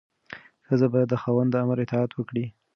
[0.67, 2.45] ښځه باید د خاوند د امر اطاعت وکړي.